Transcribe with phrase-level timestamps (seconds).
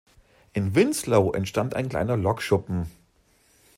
[0.53, 2.89] In Winslow entstand ein kleiner Lokschuppen.